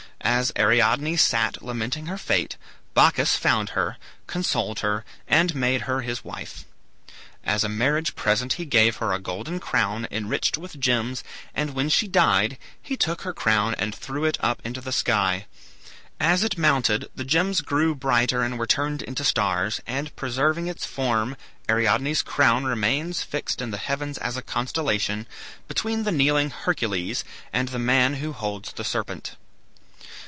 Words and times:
As 0.23 0.51
Ariadne 0.55 1.17
sat 1.17 1.63
lamenting 1.63 2.05
her 2.05 2.17
fate, 2.17 2.55
Bacchus 2.93 3.35
found 3.35 3.69
her, 3.69 3.97
consoled 4.27 4.79
her, 4.81 5.03
and 5.27 5.55
made 5.55 5.81
her 5.81 6.01
his 6.01 6.23
wife. 6.23 6.63
As 7.43 7.63
a 7.63 7.69
marriage 7.69 8.15
present 8.15 8.53
he 8.53 8.63
gave 8.65 8.97
her 8.97 9.11
a 9.13 9.19
golden 9.19 9.59
crown, 9.59 10.07
enriched 10.11 10.57
with 10.59 10.79
gems, 10.79 11.23
and 11.55 11.71
when 11.73 11.89
she 11.89 12.07
died, 12.07 12.59
he 12.81 12.95
took 12.95 13.23
her 13.23 13.33
crown 13.33 13.73
and 13.79 13.93
threw 13.95 14.23
it 14.25 14.37
up 14.41 14.61
into 14.63 14.79
the 14.79 14.91
sky. 14.91 15.47
As 16.19 16.43
it 16.43 16.55
mounted 16.57 17.09
the 17.15 17.25
gems 17.25 17.61
grew 17.61 17.93
brighter 17.95 18.41
and 18.43 18.57
were 18.59 18.67
turned 18.67 19.01
into 19.01 19.23
stars, 19.25 19.81
and 19.87 20.15
preserving 20.15 20.67
its 20.67 20.85
form 20.85 21.35
Ariadne's 21.67 22.21
crown 22.21 22.63
remains 22.65 23.21
fixed 23.23 23.59
in 23.61 23.71
the 23.71 23.77
heavens 23.77 24.19
as 24.19 24.37
a 24.37 24.43
constellation, 24.43 25.27
between 25.67 26.03
the 26.03 26.11
kneeling 26.11 26.51
Hercules 26.51 27.23
and 27.51 27.69
the 27.69 27.79
man 27.79 28.15
who 28.15 28.33
holds 28.33 28.71
the 28.73 28.83
serpent. 28.85 29.35